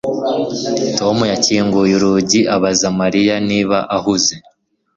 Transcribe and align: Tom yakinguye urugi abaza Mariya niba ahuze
Tom 0.99 1.17
yakinguye 1.31 1.93
urugi 1.99 2.39
abaza 2.55 2.87
Mariya 2.99 3.35
niba 3.49 3.77
ahuze 3.97 4.33